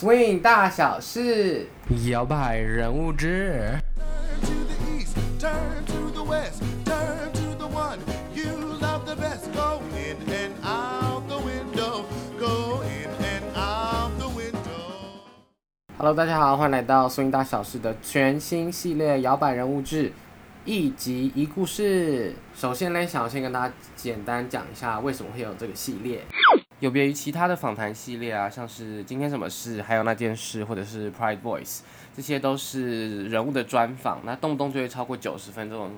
[0.00, 1.66] Swing 大小事，
[2.08, 3.76] 摇摆人物之。
[15.96, 20.12] Hello，大家好，欢迎来到 Swing 大小事的全新系列摇摆人物志，
[20.64, 22.36] 一集一故事。
[22.54, 26.24] 首先呢，想要先跟大家简单讲一下为什么会有这个系列。
[26.80, 31.80] 有别于其他的访谈系列啊，像是今天什么事，还有那件事，或者是 Pride Voice，
[32.16, 35.90] 这些都是人物的专访，那动不动就会超过九十分钟，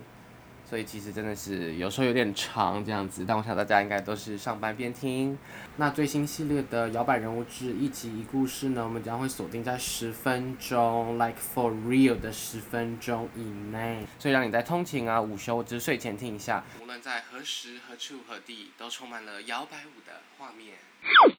[0.70, 3.24] 所以其实真的是有时候有点长这样子。
[3.26, 5.36] 但我想大家应该都是上班边听。
[5.78, 13.40] 那最新系列的摇摆人物志一集一故事呢，我们将会锁定在十分钟，like for real 的十分钟以
[13.72, 20.76] 内，所以让你在通勤啊、午休或者睡前听一下，无论在何时何处何地，都充满了摇摆舞的画面。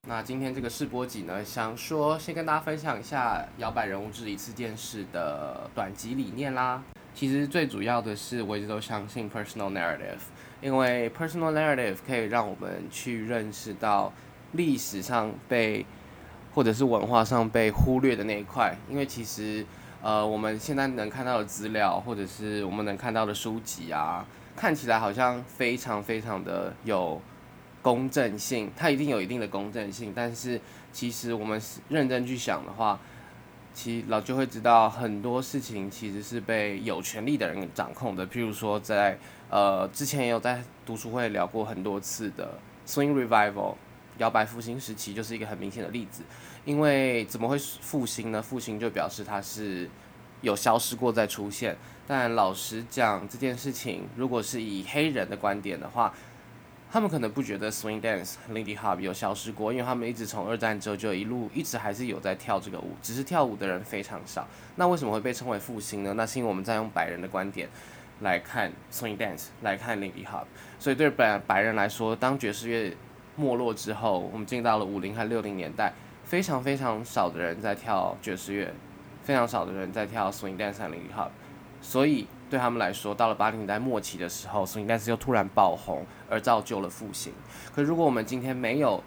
[0.07, 6.83] 那今天这个试播集呢，想说先跟大家分享一下摇摆人物志一次见识的短集理念啦。
[7.13, 10.19] 其实最主要的是，我一直都相信 personal narrative，
[10.61, 14.11] 因为 personal narrative 可以让我们去认识到
[14.53, 15.85] 历史上被
[16.53, 18.75] 或者是文化上被忽略的那一块。
[18.89, 19.65] 因为其实
[20.01, 27.21] 呃，我们现在能看到的资料，或者是我们能看到的书籍啊，看起来好像非常非常的有
[27.83, 30.59] 公正性，它一定有一定的公正性，但是
[30.91, 32.99] 其实我们认真去想的话，
[33.73, 38.27] 其实老就会知道很多事情其实是被有权利的人掌控的。
[38.27, 39.17] 譬如说在，
[39.49, 43.75] 呃之前也有在读书会聊过很多次的 Swing Revival
[44.17, 46.23] 摇摆复兴时期，就是一个很明显的例子。
[46.65, 48.41] 因为怎么会复兴呢？
[48.41, 49.89] 复兴就表示它是
[50.41, 51.75] 有消失过再出现。
[52.07, 56.13] 但老实讲，这件事情如果是以黑人的观点的话，
[56.93, 64.45] 他们可能不觉得 swing dance、Lindy Hop 有消失过，因为他们一直从二战之后就一路一直还是有在跳这个舞，只是跳舞的人非常少。
[64.75, 66.13] 那为什么会被称为复兴呢？
[66.15, 67.69] 那是因为我们在用白人的观点
[68.19, 70.43] 来看 swing dance，来看 Lindy Hop。
[70.79, 72.93] 所以对白白人来说，当爵士乐
[73.37, 75.93] 没落之后，我们进到了五零和六零年代，
[76.25, 78.73] 非常非常少的人在跳爵士乐，
[79.23, 81.29] 非常少的人在跳 swing dance 和 Lindy Hop。
[81.81, 87.33] 所以对他们来说，到了八零年代末期的时候，swing dance 又突然爆红，而造就了复兴。
[87.73, 89.03] 可如果我们今天没有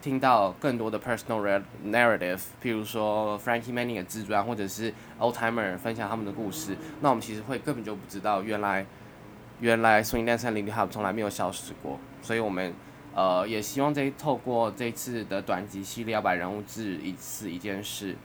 [0.00, 8.86] 听到更多的 personal narrative，譬如说 Frankie Manning 的自传，或者是 old timer 分享他们的故事，那我们其实会根本就不知道原来
[9.60, 11.98] 原来 swing dance 和 Lindy Hop 从来没有消失过。
[12.22, 12.74] 所以我们
[13.14, 18.16] 呃也希望这透过这次的短集系列要把人物志一次一件事，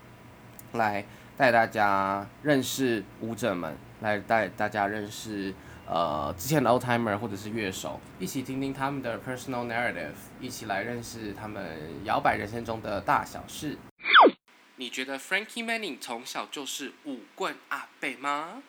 [0.74, 1.06] 来
[1.38, 5.54] 带大家认识舞者们，来带大家认识
[5.88, 13.78] 呃之前的 old timer 或者是乐手，一起听听他们的 personal narrative，一起来认识他们摇摆人生中的大小事。
[14.78, 18.62] 你觉得 Frankie Manning 从小就是舞棍阿贝吗？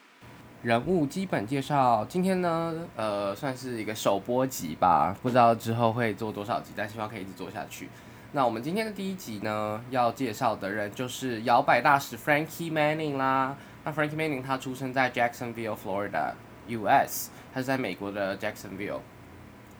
[0.63, 7.89] 人物基本介绍，今天呢，呃，算是一个首播集吧，不知道之后会做多少集，但希望可以一直做下去。
[8.33, 13.57] 那我们今天的第一集呢，要介绍的人就是摇摆大使 Frankie Manning 啦。
[13.85, 16.33] 那 Frankie Manning 他出生在 Jacksonville, Florida,
[16.69, 19.01] U.S.，他是在美国的 Jacksonville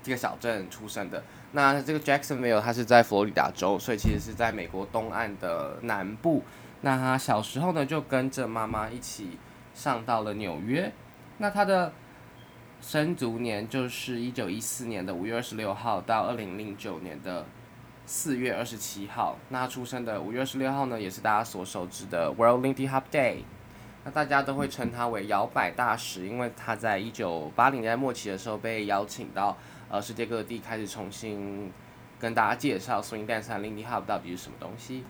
[0.03, 1.23] 这个小镇出生的。
[1.53, 6.43] 那这个 Jacksonville 他是在佛罗里达州，所以其实是在美国东岸的南部。
[6.81, 9.39] 那他小时候呢，就跟着妈妈一起
[9.75, 10.91] 上到了纽约。
[11.37, 11.93] 那他的
[12.81, 17.45] 生卒年就是一九一四年的五月二十六号到二零零九年的
[18.07, 19.37] 四月二十七号。
[19.51, 23.43] 那他出生的五月二十六号呢，也是大家所熟知的 World Lindy Hop Day。
[24.03, 29.57] 那大家都会称他为摇摆大使，因为他在一九八零年代末期的时候被邀请到
[29.91, 31.71] 呃世界各地开始重新
[32.19, 35.05] 跟大家介绍 swing dance 和 Lindy Hop 到底是什么东西。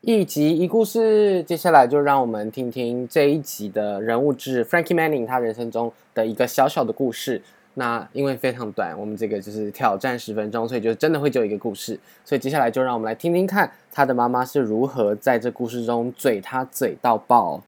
[0.00, 7.42] 一集一故事，接下来就让我们听听这一集的人物志 Frankie Manning 他人生中的一个小小的故事。
[7.74, 11.98] 那因为非常短，我们这个就是挑战十分钟，所以就真的会只有一个故事。
[12.24, 17.60] 所以接下来就让我们来听听看他的妈妈是如何在这故事中嘴他嘴到爆。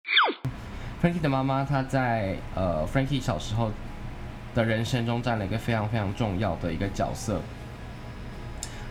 [1.03, 3.71] Frankie 的妈妈，她在呃 Frankie 小时候
[4.55, 7.41] 的人生中占了一个非常非常重要的一个角色。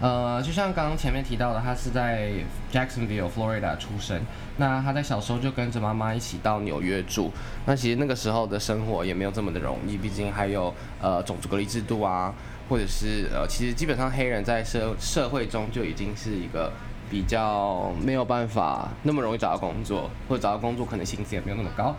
[0.02, 2.32] 呃，就像刚刚前面提到的，他是在
[2.72, 4.22] Jacksonville, Florida 出生。
[4.58, 7.32] 那他在小时候就跟着妈妈一起到纽约住。
[7.66, 12.34] 那其实那个时候的生活也没有这么的容易，毕竟还有呃种族隔离制度啊，
[12.70, 16.72] 或者是呃，其实基本上黑人在社社会中就已经是一个
[17.10, 21.96] 比较没有办法那么容易找到工作，或者找到工作可能薪资也没有那么高。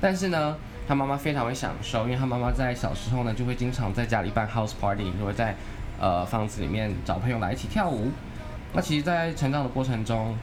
[0.00, 0.56] 但是呢，
[0.86, 5.56] 他妈妈非常会享受，因为他妈妈在小时候呢就会经常在家里办 house party，就会在
[6.00, 8.10] 呃房子里面找朋友来一起跳舞。
[8.72, 10.36] 那其实，在成长的过程中，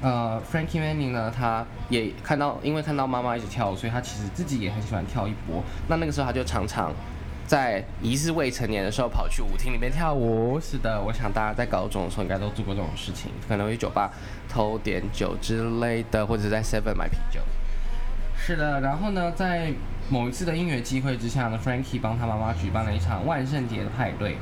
[0.00, 5.62] 呃，Frankie Manning 呢，他也看到，因为看到妈妈一直跳舞，所以他其实自己也很喜欢跳一波。
[5.88, 6.90] 那那个时候他就常常
[7.46, 10.58] 在疑似未成年的时候跑去舞厅里面跳舞。
[10.58, 14.10] 是的，我想大家在高中的时候应该都做过这种事情，可能会去酒吧
[14.48, 17.40] 偷点酒之类的，或者在 Seven 买啤酒。
[18.34, 19.72] 是的，然后呢，在
[20.08, 24.38] 某一次的音乐机会之下呢，Frankie 帮他妈妈举办了一场万圣节的派对。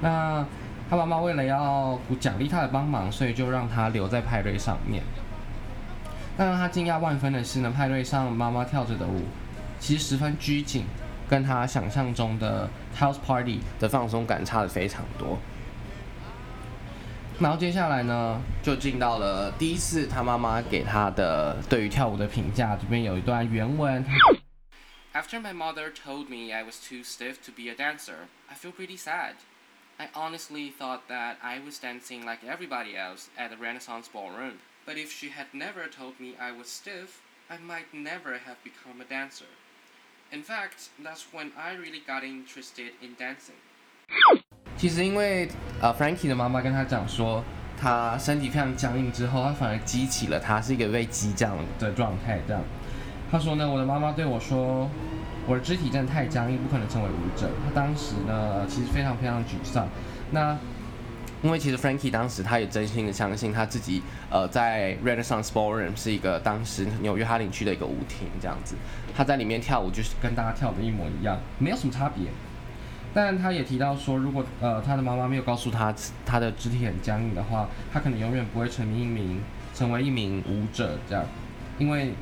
[0.00, 0.44] 那
[0.88, 5.02] 他妈妈为了要奖励他的帮忙，所以就让他留在派对上面。
[6.36, 9.24] 那让他惊讶万分的是呢，派对上妈妈跳着的舞，
[9.80, 10.84] 其实十分拘谨，
[11.28, 15.38] 跟他想象中的 house party 的放松感差的非常多。
[17.38, 24.04] 然后接下来呢，就进到了第一次他妈妈给他的对于跳舞的评价，这边有一段原文。
[25.14, 28.98] After my mother told me I was too stiff to be a dancer, I feel pretty
[28.98, 29.36] sad.
[29.99, 34.59] I honestly thought that I was dancing like everybody else at the Renaissance Ballroom.
[34.85, 38.99] But if she had never told me I was stiff, I might never have become
[38.99, 39.45] a dancer.
[40.31, 43.59] In fact, that's when I really got interested in dancing.
[44.77, 45.49] 其实因为
[45.81, 47.43] 呃，Frankie 的妈妈跟他讲说，
[47.79, 52.39] 他身体非常僵硬之后，他反而激起了他是一个被激将的状态。
[52.47, 52.63] 这样，
[53.29, 54.89] 他说呢，我的妈妈对我说，
[55.46, 57.48] 我的肢体真的太僵硬，不可能成为舞者。
[57.64, 59.88] 他当时呢，其实非常非常沮丧。
[60.32, 60.58] 那
[61.42, 68.74] 因为其实 Frankie 当时他也真心的相信他自己，呃，在 Renaissance Ballroom 是一个当时纽约哈林区的一个舞厅，这样子，
[69.14, 72.24] 他在里面跳舞就是跟大家跳的一模一样，没有什么差别。
[73.14, 75.94] 但他也提到说，如果呃他的妈妈没有告诉他
[76.24, 79.40] 他的肢体很僵硬的话，他可能永远不会成为一名
[79.74, 81.24] 成为一名舞者这样，
[81.78, 82.14] 因为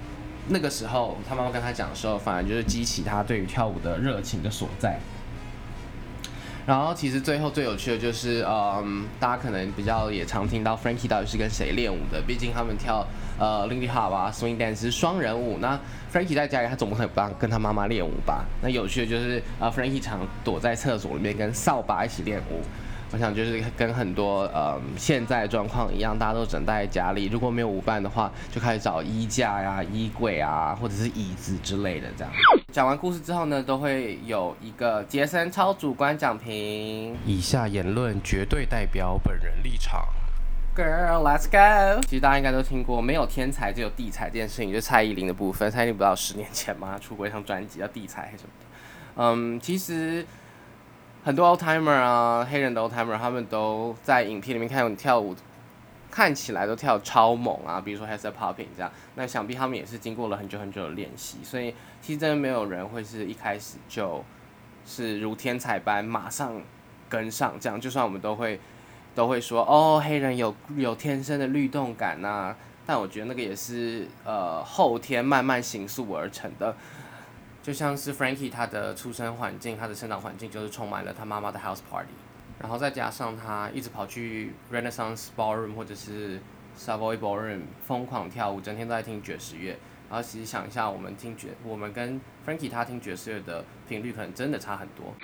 [0.49, 4.99] 那个时候他妈妈跟他讲的时候，反而就是激起他对于跳舞的热情的所在。
[6.67, 13.07] 然后其实最后最有趣的就是，嗯，大家可能比较也常听到 Frankie 到底是跟谁练舞的，毕竟他们跳
[13.39, 15.59] 呃 Lindy Hop 啊 Swing Dance 是双人舞。
[15.59, 15.79] 那
[16.11, 18.47] Frankie 在家里他总不可能帮跟他妈妈练舞吧？
[18.63, 22.63] 那有趣的就是啊，Frankie 常躲在厕所里面跟扫把一起练舞。
[23.15, 27.27] 我想就是跟很多呃现在状况一样，大家都整待在家里。
[27.27, 32.33] 如果没有舞伴的话，就开始找衣架呀、衣柜啊，或者是椅子之类的这样。
[32.73, 37.17] 讲完故事之后呢，都会有一个杰森超主观讲评。
[37.25, 40.05] 以下言论绝对代表本人立场。
[40.75, 42.01] Girl, let's go。
[42.09, 45.71] 其实大家应该都听过“没有天才，只有地才”这件事情，就蔡依林的部分。
[45.71, 48.67] 蔡依林不到十年前嘛，出过一张专辑叫《地才》还是什么的。
[49.23, 50.27] 嗯，其实。
[51.25, 55.35] 很多 old timer 啊，黑人的 old timer，他们都在影片里面看你跳舞，
[56.11, 58.93] 看起来都跳超猛啊，比如说 head popping 这样。
[59.15, 64.23] 那想必他们也是经过了很久很久的练习，所以其实真的没有人会是一开始就
[64.85, 66.61] 是如天才般马上
[67.09, 67.81] 跟上这样。
[67.81, 68.61] 就算我们都会
[69.15, 72.55] 都会说哦，黑人有有天生的律动感呐，
[72.85, 76.77] 但我觉得那个也是呃后天慢慢形塑而成的。
[77.65, 82.13] 就像是 Frankie 他的出生环境，他的生长环境就是充满了他妈妈的 house party，
[82.61, 86.39] 然后再加上他一直跑去 Renaissance Ballroom 或者是
[86.79, 89.79] Savoy Ballroom 疯狂跳舞，整天都在听爵士乐。
[90.11, 95.15] 然后其实想一下，我们听爵，我们跟 Frankie 他听爵士乐的频率可能真的差很多。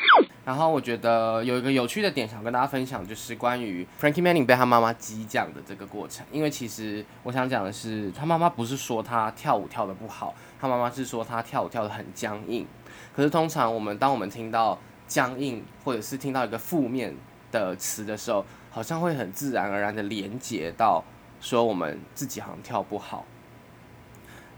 [0.44, 6.24] 然后我觉得有一个有趣的点想跟大家分享，就是关于 Frankie Manning 被他妈妈激将的这个过程。
[6.32, 12.66] 因为其实我想讲的是，他妈妈不是说他跳舞跳得不好，他妈妈是说他跳舞跳得很僵硬。
[13.14, 17.14] 可是通常我们当我们听到僵硬，或者是听到一个负面
[17.52, 21.04] 的词的时候，好像会很自然而然的连接到
[21.40, 23.24] 说我们自己好像跳不好。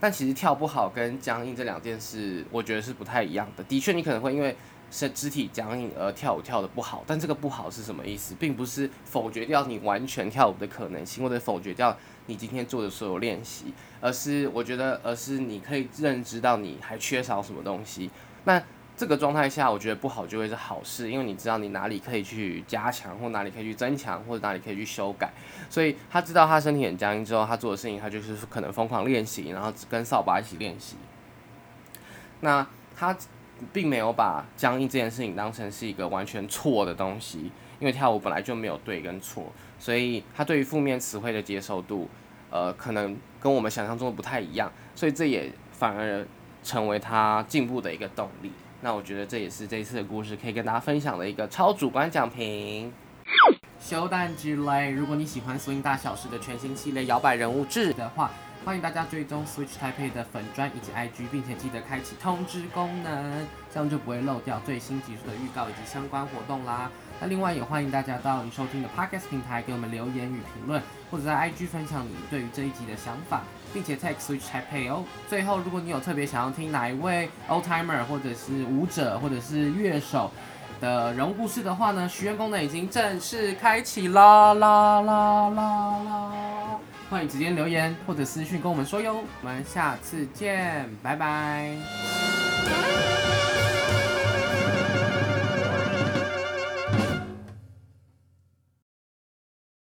[0.03, 3.63] 但其实跳不好跟僵硬这两件事，我觉得是不太一样的。
[3.63, 4.57] 的确，你可能会因为
[4.91, 8.35] 是肢体僵硬而跳舞跳的不好，但这个不好是什么意思？
[8.35, 18.11] 并不是否决掉你完全跳舞的可能性，或者否决掉你今天做的所有练习，而是我觉得，而是你可以认知到你还缺少什么东西。
[18.43, 18.61] 那
[18.97, 25.33] 这个状态下，我觉得不好就会是好事，因为你知道你哪里可以去加强，或哪里可以去增强，或者哪里可以去修改。
[25.69, 30.97] 所以他知道他身体很僵硬之后，他做的事情，他就是可能疯狂练习，然后跟扫把一起练习。
[32.41, 33.17] 那他。
[33.73, 42.09] 并没有把僵硬这件事情当成是一个完全错的东西，因为跳舞本来就没有对跟错，所以他对于负面词汇的接受度，
[42.51, 46.27] 呃，可能跟我们想象中的不太一样，所以这也反而
[46.65, 48.51] 成为他进步的一个动力。
[48.85, 52.93] 那我觉得这也是这一次的故事可以跟大家分享的一个超主观奖评。
[53.79, 58.31] 修蛋之类，如果你喜欢《swing 大小事》的全新系列摇摆人物志的话。
[58.65, 66.89] 欢迎大家追踪 Switch Taipei 的粉砖以及 IG，并且记得开启通知功能，这样就不会漏掉最新集数的预告以及相关活动啦。
[67.21, 75.05] 那另外也欢迎大家到你收听的 Podcast 平台给我们留言与评论，或者在 IG 分享你对于这一集的想法，并且 tag Switch Taipei 哦。
[75.29, 80.31] 最后，如果你有特别想要听哪一位 Old Timer 或者是舞者或者是乐手
[80.81, 86.33] 的人物故事的话呢，许愿功能已经正式开启啦啦啦啦啦！
[87.11, 89.17] 欢迎直接留言或者私讯跟我们说哟。
[89.43, 91.77] 我们下次见，拜拜。